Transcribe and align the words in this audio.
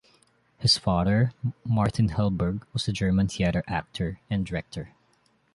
His 0.57 0.79
father, 0.79 1.31
Martin 1.63 2.09
Hellberg, 2.09 2.63
was 2.73 2.87
a 2.87 2.91
German 2.91 3.27
theater 3.27 3.63
actor 3.67 4.19
and 4.31 4.43
director. 4.43 4.93